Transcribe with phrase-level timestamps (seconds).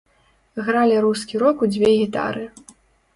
[0.69, 2.47] Гралі рускі рок у дзве гітары.